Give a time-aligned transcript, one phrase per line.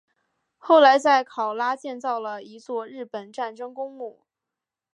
[0.57, 4.25] 后来在考拉建造了一座日本战争公墓。